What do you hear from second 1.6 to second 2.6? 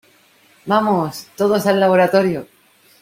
al laboratorio!